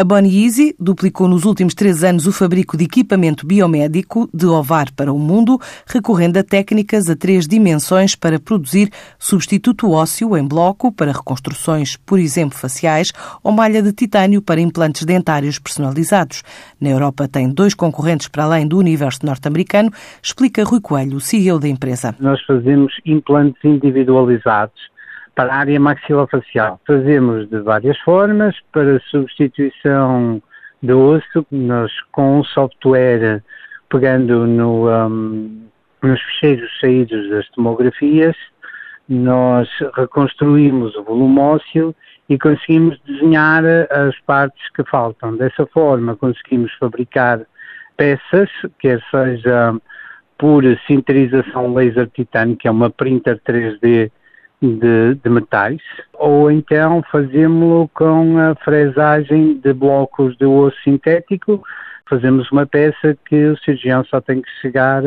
A 0.00 0.04
Bonnie 0.04 0.44
Easy 0.44 0.76
duplicou 0.78 1.26
nos 1.26 1.44
últimos 1.44 1.74
três 1.74 2.04
anos 2.04 2.24
o 2.28 2.32
fabrico 2.32 2.76
de 2.76 2.84
equipamento 2.84 3.44
biomédico 3.44 4.30
de 4.32 4.46
ovar 4.46 4.92
para 4.92 5.12
o 5.12 5.18
mundo, 5.18 5.58
recorrendo 5.88 6.36
a 6.36 6.44
técnicas 6.44 7.10
a 7.10 7.16
três 7.16 7.48
dimensões 7.48 8.14
para 8.14 8.38
produzir 8.38 8.90
substituto 9.18 9.90
ósseo 9.90 10.36
em 10.36 10.46
bloco 10.46 10.92
para 10.92 11.10
reconstruções, 11.10 11.96
por 11.96 12.20
exemplo, 12.20 12.56
faciais, 12.56 13.10
ou 13.42 13.50
malha 13.50 13.82
de 13.82 13.92
titânio 13.92 14.40
para 14.40 14.60
implantes 14.60 15.04
dentários 15.04 15.58
personalizados. 15.58 16.44
Na 16.80 16.90
Europa 16.90 17.26
tem 17.26 17.52
dois 17.52 17.74
concorrentes 17.74 18.28
para 18.28 18.44
além 18.44 18.68
do 18.68 18.78
universo 18.78 19.26
norte-americano, 19.26 19.90
explica 20.22 20.62
Rui 20.62 20.80
Coelho, 20.80 21.18
CEO 21.18 21.58
da 21.58 21.66
empresa. 21.66 22.14
Nós 22.20 22.40
fazemos 22.46 22.94
implantes 23.04 23.64
individualizados 23.64 24.78
para 25.38 25.54
a 25.54 25.58
área 25.58 25.78
maxilofacial. 25.78 26.80
Fazemos 26.84 27.48
de 27.48 27.60
várias 27.60 27.96
formas, 28.00 28.56
para 28.72 28.98
substituição 29.08 30.42
de 30.82 30.92
osso, 30.92 31.46
nós 31.52 31.92
com 32.10 32.40
um 32.40 32.42
software 32.42 33.40
pegando 33.88 34.48
no, 34.48 34.90
um, 34.90 35.62
nos 36.02 36.20
ficheiros 36.22 36.68
saídos 36.80 37.30
das 37.30 37.48
tomografias, 37.50 38.34
nós 39.08 39.68
reconstruímos 39.94 40.96
o 40.96 41.04
volume 41.04 41.38
ósseo 41.38 41.94
e 42.28 42.36
conseguimos 42.36 42.98
desenhar 43.06 43.62
as 43.92 44.18
partes 44.26 44.68
que 44.74 44.82
faltam. 44.90 45.36
Dessa 45.36 45.64
forma 45.66 46.16
conseguimos 46.16 46.72
fabricar 46.80 47.42
peças, 47.96 48.50
quer 48.80 49.00
seja 49.08 49.72
por 50.36 50.64
sinterização 50.88 51.72
laser 51.74 52.08
titânio, 52.08 52.56
que 52.56 52.66
é 52.66 52.70
uma 52.72 52.90
printer 52.90 53.40
3D 53.46 54.10
de, 54.60 55.14
de 55.14 55.30
metais, 55.30 55.80
ou 56.14 56.50
então 56.50 57.02
fazemos-lo 57.10 57.88
com 57.94 58.38
a 58.38 58.54
fresagem 58.56 59.58
de 59.58 59.72
blocos 59.72 60.36
de 60.36 60.44
osso 60.44 60.76
sintético, 60.82 61.62
fazemos 62.08 62.50
uma 62.50 62.66
peça 62.66 63.16
que 63.28 63.46
o 63.46 63.58
cirurgião 63.58 64.04
só 64.04 64.20
tem 64.20 64.42
que 64.42 64.50
chegar 64.60 65.02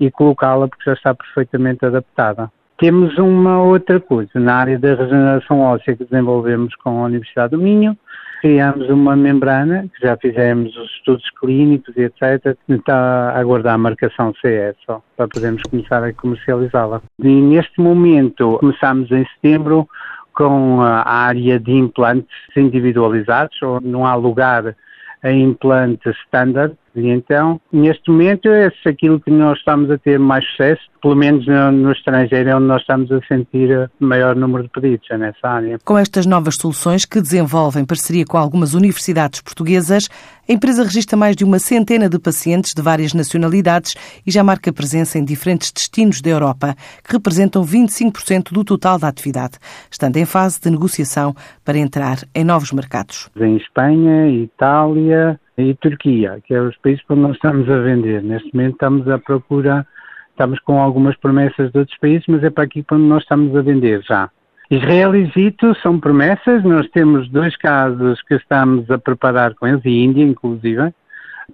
e 0.00 0.10
colocá-la 0.10 0.68
porque 0.68 0.84
já 0.84 0.94
está 0.94 1.14
perfeitamente 1.14 1.84
adaptada. 1.84 2.50
Temos 2.78 3.18
uma 3.18 3.60
outra 3.60 3.98
coisa 4.00 4.30
na 4.34 4.54
área 4.54 4.78
da 4.78 4.94
regeneração 4.94 5.60
óssea 5.60 5.96
que 5.96 6.04
desenvolvemos 6.04 6.74
com 6.76 7.02
a 7.02 7.06
Universidade 7.06 7.50
do 7.50 7.58
Minho, 7.58 7.96
criamos 8.40 8.88
uma 8.88 9.16
membrana, 9.16 9.88
que 9.94 10.06
já 10.06 10.16
fizemos 10.16 10.76
os 10.76 10.90
estudos 10.92 11.28
clínicos 11.40 11.96
e 11.96 12.02
etc., 12.02 12.56
está 12.68 13.30
a 13.30 13.38
aguardar 13.38 13.74
a 13.74 13.78
marcação 13.78 14.32
CE 14.40 14.74
só, 14.86 15.02
para 15.16 15.28
podermos 15.28 15.62
começar 15.62 16.02
a 16.02 16.12
comercializá-la. 16.12 17.02
E 17.18 17.28
neste 17.28 17.80
momento, 17.80 18.58
começamos 18.58 19.10
em 19.10 19.26
setembro 19.34 19.88
com 20.32 20.80
a 20.80 21.08
área 21.08 21.58
de 21.58 21.72
implantes 21.72 22.36
individualizados, 22.56 23.60
onde 23.62 23.88
não 23.88 24.06
há 24.06 24.14
lugar 24.14 24.74
a 25.22 25.32
implantes 25.32 26.16
standard, 26.26 26.76
e 26.94 27.08
então, 27.08 27.60
neste 27.72 28.10
momento, 28.10 28.48
é 28.48 28.72
aquilo 28.86 29.20
que 29.20 29.30
nós 29.30 29.58
estamos 29.58 29.90
a 29.90 29.98
ter 29.98 30.18
mais 30.18 30.44
sucesso, 30.50 30.82
pelo 31.00 31.14
menos 31.14 31.46
no, 31.46 31.70
no 31.70 31.92
estrangeiro, 31.92 32.48
é 32.48 32.56
onde 32.56 32.66
nós 32.66 32.80
estamos 32.80 33.10
a 33.12 33.20
sentir 33.26 33.90
maior 34.00 34.34
número 34.34 34.64
de 34.64 34.70
pedidos, 34.70 35.06
é 35.10 35.16
nessa 35.16 35.48
área. 35.48 35.78
Com 35.84 35.96
estas 35.96 36.26
novas 36.26 36.56
soluções 36.56 37.04
que 37.04 37.20
desenvolve 37.20 37.78
em 37.80 37.84
parceria 37.84 38.24
com 38.24 38.36
algumas 38.36 38.74
universidades 38.74 39.40
portuguesas, 39.40 40.08
a 40.48 40.52
empresa 40.52 40.82
registra 40.82 41.16
mais 41.16 41.36
de 41.36 41.44
uma 41.44 41.58
centena 41.58 42.08
de 42.08 42.18
pacientes 42.18 42.72
de 42.74 42.82
várias 42.82 43.14
nacionalidades 43.14 43.94
e 44.26 44.30
já 44.30 44.42
marca 44.42 44.72
presença 44.72 45.18
em 45.18 45.24
diferentes 45.24 45.70
destinos 45.70 46.20
da 46.20 46.30
Europa, 46.30 46.74
que 47.04 47.12
representam 47.12 47.62
25% 47.62 48.52
do 48.52 48.64
total 48.64 48.98
da 48.98 49.08
atividade, 49.08 49.58
estando 49.90 50.16
em 50.16 50.24
fase 50.24 50.60
de 50.60 50.70
negociação 50.70 51.34
para 51.64 51.78
entrar 51.78 52.18
em 52.34 52.44
novos 52.44 52.72
mercados. 52.72 53.28
Em 53.36 53.56
Espanha, 53.56 54.28
Itália, 54.28 55.38
e 55.58 55.74
Turquia, 55.74 56.40
que 56.44 56.54
é 56.54 56.60
os 56.60 56.76
países 56.78 57.02
para 57.04 57.14
onde 57.16 57.22
nós 57.22 57.36
estamos 57.36 57.68
a 57.68 57.78
vender. 57.78 58.22
Neste 58.22 58.54
momento 58.54 58.74
estamos 58.74 59.08
à 59.08 59.18
procura, 59.18 59.84
estamos 60.30 60.60
com 60.60 60.80
algumas 60.80 61.16
promessas 61.16 61.72
de 61.72 61.78
outros 61.78 61.98
países, 61.98 62.24
mas 62.28 62.44
é 62.44 62.50
para 62.50 62.64
aqui 62.64 62.84
onde 62.92 63.02
nós 63.02 63.22
estamos 63.22 63.54
a 63.56 63.62
vender 63.62 64.00
já. 64.02 64.30
Israel 64.70 65.16
e 65.16 65.22
Egito 65.22 65.74
são 65.82 65.98
promessas, 65.98 66.62
nós 66.62 66.88
temos 66.90 67.28
dois 67.30 67.56
casos 67.56 68.22
que 68.22 68.34
estamos 68.34 68.88
a 68.90 68.98
preparar 68.98 69.54
com 69.54 69.66
eles, 69.66 69.84
e 69.84 70.04
Índia 70.04 70.22
inclusive. 70.22 70.92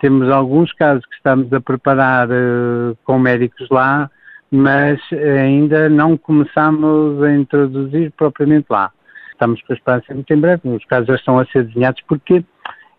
Temos 0.00 0.28
alguns 0.28 0.72
casos 0.72 1.06
que 1.06 1.14
estamos 1.14 1.50
a 1.52 1.60
preparar 1.60 2.28
uh, 2.28 2.96
com 3.04 3.18
médicos 3.18 3.68
lá, 3.70 4.10
mas 4.50 5.00
ainda 5.12 5.88
não 5.88 6.16
começamos 6.16 7.22
a 7.22 7.32
introduzir 7.32 8.12
propriamente 8.16 8.66
lá. 8.68 8.90
Estamos 9.32 9.62
com 9.62 9.72
a 9.72 9.76
esperança 9.76 10.14
muito 10.14 10.32
em 10.32 10.40
breve, 10.40 10.68
os 10.68 10.84
casos 10.84 11.06
já 11.06 11.14
estão 11.14 11.38
a 11.38 11.46
ser 11.46 11.64
desenhados, 11.64 12.02
porque 12.06 12.44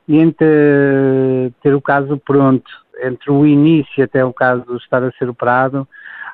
e 0.08 0.18
entre 0.18 1.52
ter 1.62 1.74
o 1.74 1.82
caso 1.82 2.18
pronto, 2.18 2.70
entre 3.04 3.32
o 3.32 3.46
início 3.46 4.04
até 4.04 4.24
o 4.24 4.34
caso 4.34 4.76
estar 4.78 5.04
a 5.04 5.12
ser 5.14 5.30
operado, 5.30 5.88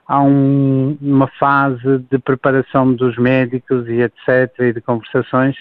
há 0.07 0.21
um, 0.21 0.97
uma 1.01 1.27
fase 1.39 1.99
de 2.09 2.19
preparação 2.19 2.93
dos 2.93 3.17
médicos 3.17 3.87
e 3.87 4.01
etc. 4.01 4.51
e 4.59 4.73
de 4.73 4.81
conversações 4.81 5.55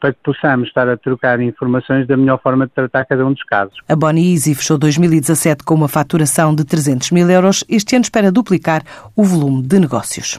para 0.00 0.14
que 0.14 0.18
possamos 0.24 0.68
estar 0.68 0.88
a 0.88 0.96
trocar 0.96 1.40
informações 1.40 2.06
da 2.06 2.16
melhor 2.16 2.40
forma 2.42 2.66
de 2.66 2.72
tratar 2.72 3.04
cada 3.04 3.24
um 3.26 3.32
dos 3.34 3.44
casos. 3.44 3.76
A 3.86 3.94
Boni 3.94 4.32
Easy 4.32 4.54
fechou 4.54 4.78
2017 4.78 5.62
com 5.62 5.74
uma 5.74 5.88
faturação 5.88 6.54
de 6.54 6.64
300 6.64 7.10
mil 7.10 7.28
euros. 7.30 7.62
Este 7.68 7.94
ano 7.96 8.02
espera 8.02 8.32
duplicar 8.32 8.82
o 9.14 9.22
volume 9.22 9.62
de 9.62 9.78
negócios. 9.78 10.38